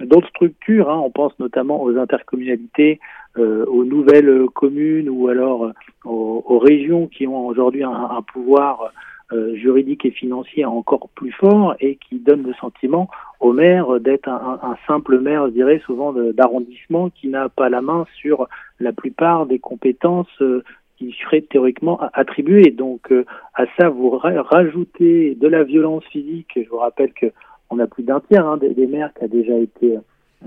d'autres 0.00 0.28
structures. 0.28 0.90
Hein, 0.90 1.00
on 1.04 1.10
pense 1.10 1.38
notamment 1.38 1.82
aux 1.82 1.96
intercommunalités, 1.96 3.00
euh, 3.38 3.64
aux 3.66 3.84
nouvelles 3.84 4.46
communes 4.54 5.08
ou 5.08 5.28
alors 5.28 5.66
euh, 5.66 5.72
aux, 6.04 6.58
régions 6.58 7.06
qui 7.06 7.26
ont 7.26 7.46
aujourd'hui 7.46 7.84
un, 7.84 8.22
pouvoir 8.32 8.92
euh, 9.32 9.54
juridique 9.54 10.04
et 10.04 10.10
financier 10.10 10.64
encore 10.64 11.08
plus 11.14 11.30
fort 11.32 11.76
et 11.78 11.96
qui 11.96 12.18
donnent 12.18 12.42
le 12.42 12.54
sentiment 12.54 13.08
au 13.38 13.52
maire 13.52 14.00
d'être 14.00 14.28
un, 14.28 14.58
un, 14.62 14.76
simple 14.86 15.20
maire, 15.20 15.46
je 15.46 15.52
dirais 15.52 15.80
souvent 15.86 16.12
d'arrondissement 16.12 17.10
qui 17.10 17.28
n'a 17.28 17.48
pas 17.48 17.68
la 17.68 17.80
main 17.80 18.04
sur 18.16 18.48
la 18.80 18.92
plupart 18.92 19.46
des 19.46 19.60
compétences 19.60 20.42
qui 21.00 21.16
serait 21.24 21.40
théoriquement 21.40 21.98
attribué. 22.12 22.70
Donc 22.70 23.12
à 23.54 23.64
ça, 23.78 23.88
vous 23.88 24.10
rajoutez 24.10 25.34
de 25.34 25.48
la 25.48 25.64
violence 25.64 26.04
physique. 26.12 26.50
Je 26.54 26.68
vous 26.68 26.76
rappelle 26.76 27.12
que 27.14 27.26
on 27.70 27.78
a 27.78 27.86
plus 27.86 28.02
d'un 28.02 28.20
tiers 28.20 28.46
hein, 28.46 28.58
des, 28.58 28.86
maires 28.86 29.12
qui 29.14 29.24
a 29.24 29.28
déjà 29.28 29.56
été 29.56 29.96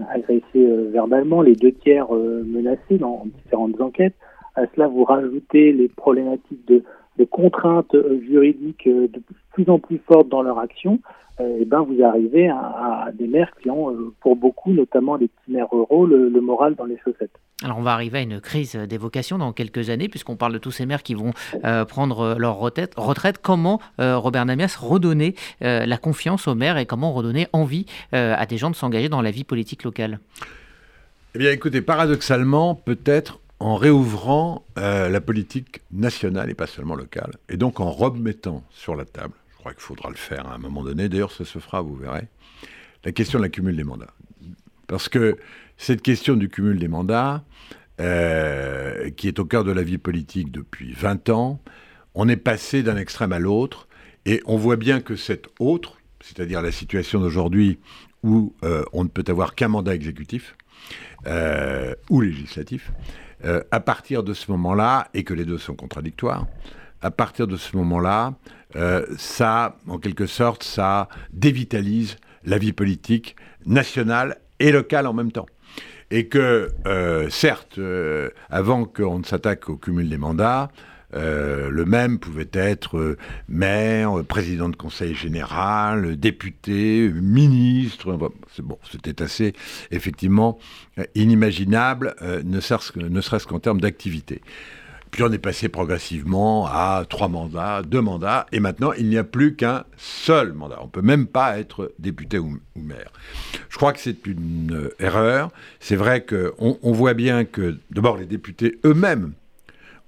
agressé 0.10 0.44
verbalement, 0.92 1.42
les 1.42 1.56
deux 1.56 1.72
tiers 1.72 2.12
menacés 2.12 3.00
dans 3.00 3.26
différentes 3.26 3.82
enquêtes. 3.82 4.16
À 4.56 4.68
cela, 4.76 4.88
vous 4.88 5.04
rajoutez 5.04 5.72
les 5.72 5.88
problématiques 5.88 6.68
de, 6.68 6.84
de 7.18 7.26
contraintes 7.26 7.96
juridiques 8.28 8.88
de 8.88 9.22
plus 9.54 9.70
en 9.70 9.80
plus 9.80 10.00
fortes 10.08 10.30
dans 10.30 10.42
leur 10.42 10.60
action. 10.60 11.00
Euh, 11.40 11.58
eh 11.62 11.66
ben 11.66 11.82
vous 11.82 12.04
arrivez 12.04 12.48
à, 12.50 13.08
des 13.12 13.28
maires 13.28 13.52
qui 13.62 13.70
ont, 13.72 13.90
euh, 13.90 14.14
pour 14.22 14.36
beaucoup, 14.36 14.72
notamment 14.72 15.16
les 15.16 15.28
petits 15.28 15.52
maires 15.52 15.68
ruraux, 15.72 16.06
le, 16.06 16.30
moral 16.42 16.76
dans 16.76 16.86
les 16.86 16.98
chaussettes. 17.04 17.32
Alors 17.64 17.80
on 17.80 17.82
va 17.82 17.94
arriver 17.94 18.20
à 18.20 18.22
une 18.22 18.40
crise 18.40 18.76
des 18.76 18.98
vocations 19.00 19.40
dans 19.40 19.52
quelques 19.52 19.90
années, 19.90 20.10
puisqu'on 20.10 20.36
parle 20.36 20.54
de 20.54 20.58
tous 20.60 20.70
ces 20.70 20.86
maires 20.86 21.02
qui 21.02 21.16
vont 21.16 21.32
euh, 21.66 21.86
prendre 21.86 22.36
leur 22.38 22.58
retraite. 22.58 22.94
retraite. 22.98 23.40
Comment, 23.42 23.80
Robert 23.98 24.46
Namias, 24.46 24.78
redonner 24.80 25.36
la 25.62 25.98
confiance 25.98 26.48
aux 26.48 26.56
maires 26.56 26.78
et 26.78 26.86
comment 26.86 27.14
redonner 27.14 27.48
envie 27.54 27.86
à 28.12 28.46
des 28.46 28.58
gens 28.58 28.70
de 28.70 28.76
s'engager 28.76 29.10
dans 29.10 29.22
la 29.22 29.32
vie 29.32 29.44
politique 29.44 29.84
locale? 29.84 30.20
Eh 31.36 31.40
bien 31.40 31.52
écoutez, 31.52 31.82
paradoxalement, 31.82 32.76
peut-être 32.76 33.40
en 33.64 33.76
réouvrant 33.76 34.66
la 34.76 35.22
politique 35.22 35.82
nationale 35.92 36.50
et 36.50 36.54
pas 36.54 36.68
seulement 36.68 36.96
locale, 36.96 37.32
et 37.50 37.58
donc 37.58 37.80
en 37.80 37.92
remettant 37.92 38.64
sur 38.72 38.96
la 38.96 39.06
table 39.06 39.34
je 39.64 39.70
crois 39.70 39.74
qu'il 39.76 39.82
faudra 39.82 40.10
le 40.10 40.18
faire 40.18 40.46
à 40.48 40.56
un 40.56 40.58
moment 40.58 40.84
donné. 40.84 41.08
D'ailleurs, 41.08 41.32
ça 41.32 41.46
se 41.46 41.58
fera, 41.58 41.82
vous 41.82 41.96
verrez. 41.96 42.28
La 43.06 43.14
question 43.14 43.40
de 43.40 43.44
la 43.44 43.50
cumul 43.50 43.78
des 43.78 43.86
mandats. 43.86 44.14
Parce 44.88 45.08
que 45.08 45.38
cette 45.78 46.02
question 46.02 46.36
du 46.36 46.50
cumul 46.50 46.78
des 46.78 46.90
mandats, 46.90 47.46
euh, 48.02 49.10
qui 49.12 49.30
est 49.30 49.40
au 49.40 49.46
cœur 49.46 49.64
de 49.64 49.72
la 49.72 49.84
vie 49.84 49.98
politique 49.98 50.52
depuis 50.52 50.92
20 50.92 51.30
ans, 51.30 51.62
on 52.14 52.28
est 52.28 52.36
passé 52.36 52.84
d'un 52.84 52.98
extrême 52.98 53.32
à 53.32 53.40
l'autre, 53.40 53.88
et 54.26 54.42
on 54.46 54.58
voit 54.58 54.76
bien 54.76 55.00
que 55.00 55.16
cet 55.16 55.48
autre, 55.60 55.98
c'est-à-dire 56.20 56.62
la 56.62 56.74
situation 56.74 57.22
d'aujourd'hui 57.22 57.80
où 58.22 58.54
euh, 58.66 58.84
on 58.92 59.06
ne 59.06 59.10
peut 59.10 59.24
avoir 59.30 59.56
qu'un 59.56 59.70
mandat 59.70 59.96
exécutif 59.96 60.58
euh, 61.26 61.96
ou 62.10 62.20
législatif, 62.20 62.92
à 63.72 63.80
partir 63.80 64.24
de 64.24 64.34
ce 64.34 64.50
moment-là, 64.52 65.08
et 65.14 65.24
que 65.24 65.34
les 65.34 65.46
deux 65.46 65.58
sont 65.58 65.76
contradictoires, 65.76 66.48
à 67.02 67.12
partir 67.12 67.48
de 67.48 67.58
ce 67.58 67.76
moment-là, 67.76 68.34
euh, 68.76 69.06
ça, 69.18 69.78
en 69.88 70.00
quelque 70.00 70.26
sorte, 70.26 70.64
ça 70.64 71.08
dévitalise 71.32 72.18
la 72.46 72.58
vie 72.58 72.74
politique 72.74 73.36
nationale 73.66 74.38
et 74.60 74.72
locale 74.72 75.06
en 75.08 75.14
même 75.14 75.32
temps. 75.32 75.46
Et 76.12 76.28
que, 76.28 76.70
euh, 76.88 77.30
certes, 77.30 77.78
euh, 77.78 78.30
avant 78.50 78.86
qu'on 78.86 79.20
ne 79.20 79.24
s'attaque 79.24 79.70
au 79.70 79.78
cumul 79.78 80.10
des 80.10 80.18
mandats, 80.18 80.70
le 81.14 81.86
même 81.86 82.20
pouvait 82.20 82.50
être 82.54 83.18
maire, 83.48 84.24
président 84.28 84.70
de 84.70 84.76
conseil 84.76 85.16
général, 85.16 86.18
député, 86.18 87.10
ministre. 87.14 88.18
Bon, 88.60 88.78
c'était 88.92 89.22
assez, 89.22 89.54
effectivement, 89.92 90.58
inimaginable, 91.16 92.16
ne 92.44 92.60
serait-ce 92.60 93.48
qu'en 93.48 93.60
termes 93.60 93.82
d'activité. 93.82 94.42
Puis 95.14 95.22
on 95.22 95.32
est 95.32 95.38
passé 95.38 95.70
progressivement 95.70 96.66
à 96.66 97.06
trois 97.08 97.28
mandats, 97.28 97.84
deux 97.84 98.02
mandats, 98.02 98.48
et 98.52 98.60
maintenant 98.60 98.94
il 98.94 99.10
n'y 99.10 99.18
a 99.20 99.24
plus 99.24 99.56
qu'un 99.56 99.84
seul 99.96 100.54
mandat. 100.54 100.80
On 100.82 100.86
ne 100.86 100.90
peut 100.90 101.04
même 101.04 101.28
pas 101.28 101.60
être 101.60 101.94
député 102.00 102.40
ou, 102.40 102.58
maire. 102.76 103.14
Je 103.70 103.78
crois 103.78 103.94
que 103.94 104.00
c'est 104.00 104.26
une 104.26 104.74
euh, 104.74 104.96
erreur. 105.00 105.52
C'est 105.80 105.96
vrai 105.96 106.26
qu'on 106.26 106.80
on 106.82 106.92
voit 106.94 107.14
bien 107.14 107.46
que 107.46 107.78
d'abord 107.92 108.18
les 108.18 108.26
députés 108.26 108.80
eux-mêmes 108.86 109.34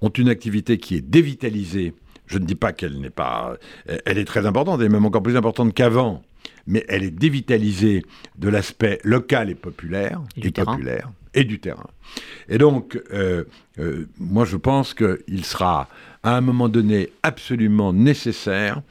ont 0.00 0.10
une 0.10 0.28
activité 0.28 0.78
qui 0.78 0.96
est 0.96 1.00
dévitalisée. 1.00 1.94
Je 2.26 2.38
ne 2.38 2.44
dis 2.44 2.54
pas 2.54 2.72
qu'elle 2.72 3.00
n'est 3.00 3.10
pas... 3.10 3.56
Elle 4.04 4.18
est 4.18 4.24
très 4.24 4.46
importante, 4.46 4.80
elle 4.80 4.86
est 4.86 4.90
même 4.90 5.06
encore 5.06 5.22
plus 5.22 5.36
importante 5.36 5.74
qu'avant 5.74 6.22
mais 6.66 6.84
elle 6.88 7.04
est 7.04 7.10
dévitalisée 7.10 8.04
de 8.38 8.48
l'aspect 8.48 8.98
local 9.04 9.50
et 9.50 9.54
populaire, 9.54 10.20
et, 10.36 10.50
populaire, 10.50 11.10
et 11.34 11.44
du 11.44 11.60
terrain. 11.60 11.88
Et 12.48 12.58
donc, 12.58 13.00
euh, 13.12 13.44
euh, 13.78 14.08
moi 14.18 14.44
je 14.44 14.56
pense 14.56 14.94
qu'il 14.94 15.44
sera 15.44 15.88
à 16.22 16.36
un 16.36 16.40
moment 16.40 16.68
donné 16.68 17.10
absolument 17.22 17.92
nécessaire 17.92 18.82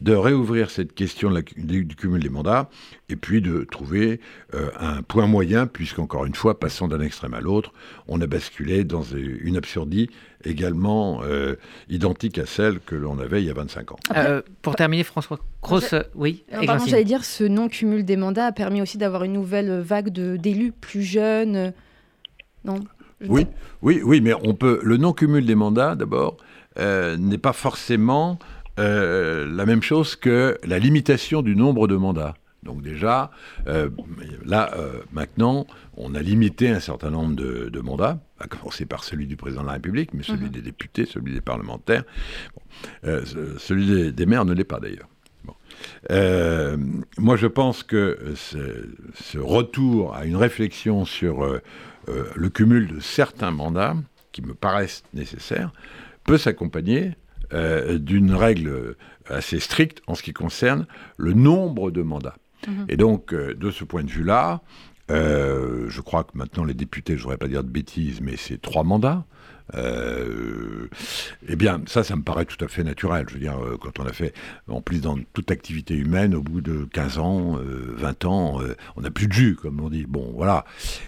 de 0.00 0.14
réouvrir 0.14 0.70
cette 0.70 0.94
question 0.94 1.32
du, 1.56 1.86
cumul 1.86 2.22
des 2.22 2.28
mandats 2.28 2.68
et 3.08 3.16
puis 3.16 3.40
de 3.40 3.64
trouver 3.64 4.20
euh, 4.54 4.70
un 4.78 5.02
point 5.02 5.26
moyen, 5.26 5.66
puisqu'encore 5.66 6.26
une 6.26 6.34
fois, 6.34 6.58
passant 6.58 6.88
d'un 6.88 7.00
extrême 7.00 7.34
à 7.34 7.40
l'autre, 7.40 7.72
on 8.08 8.20
a 8.20 8.26
basculé 8.26 8.84
dans 8.84 9.02
une 9.02 9.56
absurdie 9.56 10.10
également 10.44 11.20
euh, 11.22 11.56
identique 11.88 12.38
à 12.38 12.46
celle 12.46 12.80
que 12.80 12.94
l'on 12.94 13.18
avait 13.18 13.42
il 13.42 13.46
y 13.46 13.50
a 13.50 13.54
25 13.54 13.92
ans. 13.92 13.96
Euh, 14.16 14.42
pour 14.62 14.76
terminer, 14.76 15.04
François 15.04 15.38
Cross, 15.62 15.94
oui. 16.14 16.44
Pardon, 16.50 16.84
j'allais 16.86 17.04
dire, 17.04 17.24
ce 17.24 17.44
non-cumul 17.44 18.04
des 18.04 18.16
mandats 18.16 18.46
a 18.46 18.52
permis 18.52 18.82
aussi 18.82 18.98
d'avoir 18.98 19.24
une 19.24 19.32
nouvelle 19.32 19.80
vague 19.80 20.10
d'élus 20.10 20.72
plus 20.72 21.02
jeunes. 21.02 21.72
Non? 22.64 22.80
Oui, 23.26 23.46
oui, 23.80 24.02
oui, 24.04 24.20
mais 24.20 24.34
on 24.34 24.54
peut. 24.54 24.80
Le 24.82 24.96
non-cumul 24.98 25.46
des 25.46 25.54
mandats, 25.54 25.94
d'abord, 25.94 26.36
n'est 26.76 27.38
pas 27.38 27.54
forcément 27.54 28.38
euh, 28.78 29.46
la 29.48 29.66
même 29.66 29.82
chose 29.82 30.16
que 30.16 30.58
la 30.64 30.78
limitation 30.78 31.42
du 31.42 31.54
nombre 31.54 31.86
de 31.86 31.96
mandats. 31.96 32.34
Donc 32.62 32.82
déjà, 32.82 33.30
euh, 33.66 33.90
là, 34.44 34.72
euh, 34.74 35.02
maintenant, 35.12 35.66
on 35.96 36.14
a 36.14 36.22
limité 36.22 36.70
un 36.70 36.80
certain 36.80 37.10
nombre 37.10 37.36
de, 37.36 37.80
mandats, 37.80 38.18
à 38.40 38.46
commencer 38.46 38.86
par 38.86 39.04
celui 39.04 39.26
du 39.26 39.36
président 39.36 39.62
de 39.62 39.66
la 39.66 39.74
République, 39.74 40.14
mais 40.14 40.22
celui 40.22 40.46
mhm. 40.46 40.50
des 40.50 40.62
députés, 40.62 41.04
celui 41.04 41.34
des 41.34 41.42
parlementaires. 41.42 42.04
celui 43.02 44.12
des, 44.12 44.26
maires 44.26 44.46
ne 44.46 44.54
l'est 44.54 44.64
pas 44.64 44.80
d'ailleurs. 44.80 45.08
moi, 47.18 47.36
je 47.36 47.46
pense 47.46 47.82
que 47.82 48.34
ce, 48.34 49.38
retour 49.38 50.14
à 50.14 50.24
une 50.24 50.36
réflexion 50.36 51.04
sur 51.04 51.46
le 52.06 52.48
cumul 52.48 52.88
de 52.88 53.00
certains 53.00 53.50
mandats, 53.50 53.94
qui 54.32 54.42
me 54.42 54.54
paraissent 54.54 55.04
nécessaires, 55.12 55.70
peut 56.24 56.38
s'accompagner 56.38 57.12
euh, 57.52 57.98
d'une 57.98 58.34
règle 58.34 58.96
assez 59.26 59.60
stricte 59.60 60.02
en 60.06 60.14
ce 60.14 60.22
qui 60.22 60.32
concerne 60.32 60.86
le 61.16 61.32
nombre 61.32 61.90
de 61.90 62.02
mandats. 62.02 62.36
Mhm. 62.66 62.86
Et 62.88 62.96
donc, 62.96 63.32
euh, 63.32 63.54
de 63.54 63.70
ce 63.70 63.84
point 63.84 64.04
de 64.04 64.10
vue-là, 64.10 64.62
euh, 65.10 65.86
je 65.88 66.00
crois 66.00 66.24
que 66.24 66.30
maintenant 66.34 66.64
les 66.64 66.74
députés, 66.74 67.14
je 67.14 67.18
ne 67.18 67.22
voudrais 67.24 67.38
pas 67.38 67.48
dire 67.48 67.64
de 67.64 67.68
bêtises, 67.68 68.20
mais 68.20 68.36
c'est 68.36 68.60
trois 68.60 68.84
mandats. 68.84 69.24
eh 69.74 71.56
bien, 71.56 71.80
ça, 71.86 72.04
ça 72.04 72.16
me 72.16 72.22
paraît 72.22 72.44
tout 72.44 72.62
à 72.62 72.68
fait 72.68 72.84
naturel. 72.84 73.26
Je 73.28 73.34
veux 73.34 73.40
dire, 73.40 73.58
quand 73.80 73.98
on 73.98 74.06
a 74.06 74.12
fait, 74.12 74.34
en 74.68 74.82
plus 74.82 75.00
dans 75.00 75.18
toute 75.32 75.50
activité 75.50 75.94
humaine, 75.94 76.34
au 76.34 76.42
bout 76.42 76.60
de 76.60 76.86
15 76.92 77.18
ans, 77.18 77.58
20 77.58 78.24
ans, 78.26 78.60
on 78.96 79.00
n'a 79.00 79.10
plus 79.10 79.26
de 79.26 79.32
jus, 79.32 79.56
comme 79.56 79.80
on 79.80 79.88
dit. 79.88 80.04
Bon, 80.06 80.32
voilà. 80.34 80.64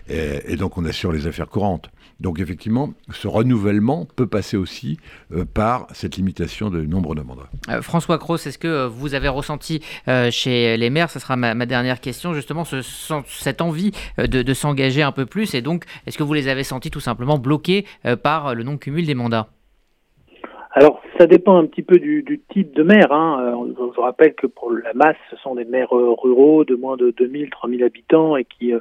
Et, 0.08 0.40
et 0.52 0.56
donc, 0.56 0.78
on 0.78 0.84
assure 0.86 1.12
les 1.12 1.26
affaires 1.26 1.48
courantes. 1.48 1.90
Donc 2.20 2.40
effectivement, 2.40 2.90
ce 3.10 3.28
renouvellement 3.28 4.06
peut 4.16 4.26
passer 4.26 4.56
aussi 4.56 4.98
euh, 5.32 5.44
par 5.44 5.86
cette 5.92 6.16
limitation 6.16 6.70
de 6.70 6.80
nombre 6.82 7.14
de 7.14 7.20
mandats. 7.20 7.48
Euh, 7.68 7.82
François 7.82 8.18
Cross, 8.18 8.46
est-ce 8.46 8.58
que 8.58 8.68
euh, 8.68 8.88
vous 8.88 9.14
avez 9.14 9.28
ressenti 9.28 9.82
chez 10.30 10.76
les 10.76 10.90
maires, 10.90 11.10
ce 11.10 11.18
sera 11.18 11.36
ma, 11.36 11.66
dernière 11.66 12.00
question, 12.00 12.32
justement, 12.32 12.64
ce, 12.64 12.80
cette 13.26 13.60
envie 13.60 13.92
de, 14.18 14.54
s'engager 14.54 15.02
un 15.02 15.12
peu 15.12 15.26
plus 15.26 15.54
Et 15.54 15.62
donc, 15.62 15.84
est-ce 16.06 16.16
que 16.16 16.22
vous 16.22 16.32
les 16.32 16.48
avez 16.48 16.62
sentis 16.62 16.90
tout 16.90 17.00
simplement 17.00 17.38
bloqués 17.38 17.84
par 18.22 18.54
le 18.54 18.62
non-cumul 18.62 19.04
des 19.04 19.14
mandats? 19.14 19.48
Alors, 20.72 21.00
ça 21.18 21.26
dépend 21.26 21.58
un 21.58 21.66
petit 21.66 21.82
peu 21.82 21.98
du, 21.98 22.40
type 22.50 22.74
de 22.74 22.82
maire. 22.82 23.12
Hein. 23.12 23.54
Je 23.94 24.00
rappelle 24.00 24.34
que 24.34 24.46
pour 24.46 24.70
la 24.70 24.94
masse, 24.94 25.16
ce 25.30 25.36
sont 25.36 25.54
des 25.54 25.64
maires 25.64 25.90
ruraux 25.90 26.64
de 26.64 26.74
moins 26.74 26.96
de 26.96 27.10
2000, 27.10 27.50
3000 27.50 27.84
habitants 27.84 28.36
et 28.36 28.44
qui 28.44 28.72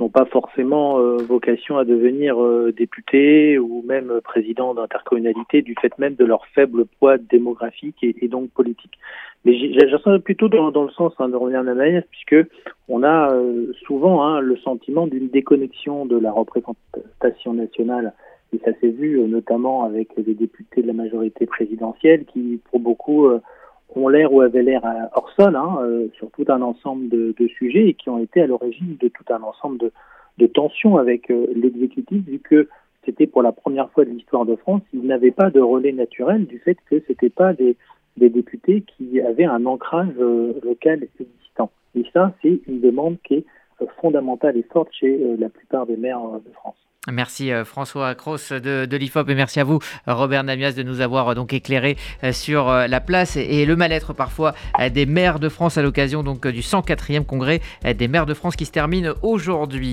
n'ont 0.00 0.08
pas 0.08 0.24
forcément 0.24 0.98
euh, 0.98 1.18
vocation 1.18 1.78
à 1.78 1.84
devenir 1.84 2.42
euh, 2.42 2.72
députés 2.72 3.58
ou 3.58 3.84
même 3.86 4.20
président 4.24 4.74
d'intercommunalité 4.74 5.62
du 5.62 5.74
fait 5.80 5.96
même 5.98 6.14
de 6.14 6.24
leur 6.24 6.46
faible 6.48 6.84
poids 6.98 7.16
démographique 7.18 7.96
et, 8.02 8.28
donc 8.28 8.50
politique. 8.50 8.98
Mais 9.44 9.56
j'en 9.88 10.20
plutôt 10.20 10.48
dans, 10.48 10.72
dans, 10.72 10.84
le 10.84 10.90
sens 10.90 11.12
hein, 11.18 11.28
de 11.28 11.36
revenir 11.36 11.60
à 11.60 11.70
Anaïs, 11.70 12.02
puisque 12.10 12.48
on 12.88 13.02
a 13.02 13.32
euh, 13.32 13.72
souvent 13.86 14.24
hein, 14.24 14.40
le 14.40 14.56
sentiment 14.56 15.06
d'une 15.06 15.28
déconnexion 15.28 16.06
de 16.06 16.18
la 16.18 16.32
représentation 16.32 17.54
nationale 17.54 18.14
et 18.52 18.58
ça 18.64 18.72
s'est 18.80 18.88
vu 18.88 19.18
notamment 19.20 19.84
avec 19.84 20.10
les 20.16 20.34
députés 20.34 20.82
de 20.82 20.86
la 20.86 20.92
majorité 20.92 21.44
présidentielle 21.44 22.24
qui, 22.24 22.60
pour 22.70 22.78
beaucoup, 22.78 23.28
ont 23.94 24.08
l'air 24.08 24.32
ou 24.32 24.40
avaient 24.40 24.62
l'air 24.62 24.82
hors 25.14 25.30
sol 25.32 25.56
hein, 25.56 25.78
euh, 25.82 26.08
sur 26.14 26.30
tout 26.30 26.44
un 26.48 26.62
ensemble 26.62 27.08
de, 27.08 27.34
sujets 27.58 27.88
et 27.88 27.94
qui 27.94 28.10
ont 28.10 28.18
été 28.18 28.42
à 28.42 28.46
l'origine 28.46 28.96
de 29.00 29.08
tout 29.08 29.24
un 29.30 29.42
ensemble 29.42 29.78
de, 30.38 30.46
tensions 30.46 30.96
avec 30.96 31.30
euh, 31.30 31.46
l'exécutif, 31.54 32.24
vu 32.24 32.38
que 32.38 32.68
c'était 33.04 33.26
pour 33.26 33.42
la 33.42 33.52
première 33.52 33.90
fois 33.90 34.04
de 34.04 34.10
l'histoire 34.10 34.44
de 34.44 34.56
France, 34.56 34.82
ils 34.92 35.06
n'avaient 35.06 35.30
pas 35.30 35.50
de 35.50 35.60
relais 35.60 35.92
naturel 35.92 36.46
du 36.46 36.58
fait 36.58 36.76
que 36.90 37.02
c'était 37.06 37.30
pas 37.30 37.52
des, 37.52 37.76
des, 38.16 38.30
députés 38.30 38.82
qui 38.82 39.20
avaient 39.20 39.44
un 39.44 39.64
ancrage 39.66 40.14
euh, 40.18 40.54
local 40.62 41.06
existant. 41.20 41.70
Et 41.94 42.04
ça, 42.12 42.34
c'est 42.42 42.60
une 42.66 42.80
demande 42.80 43.16
qui 43.24 43.34
est 43.34 43.44
fondamentale 44.00 44.56
et 44.56 44.66
forte 44.72 44.88
chez 44.92 45.18
la 45.38 45.48
plupart 45.48 45.86
des 45.86 45.96
maires 45.96 46.20
de 46.44 46.52
France. 46.52 46.76
Merci 47.12 47.50
François 47.66 48.14
Cross 48.14 48.52
de, 48.52 48.86
de 48.86 48.96
l'IFOP 48.96 49.28
et 49.28 49.34
merci 49.34 49.60
à 49.60 49.64
vous 49.64 49.78
Robert 50.06 50.42
Namias 50.42 50.72
de 50.72 50.82
nous 50.82 51.02
avoir 51.02 51.34
donc 51.34 51.52
éclairé 51.52 51.96
sur 52.32 52.70
la 52.70 53.00
place 53.00 53.36
et 53.36 53.66
le 53.66 53.76
mal-être 53.76 54.14
parfois 54.14 54.54
des 54.90 55.04
maires 55.04 55.38
de 55.38 55.50
France 55.50 55.76
à 55.76 55.82
l'occasion 55.82 56.22
donc 56.22 56.46
du 56.46 56.60
104e 56.60 57.26
congrès 57.26 57.60
des 57.94 58.08
maires 58.08 58.24
de 58.24 58.32
France 58.32 58.56
qui 58.56 58.64
se 58.64 58.72
termine 58.72 59.12
aujourd'hui. 59.20 59.92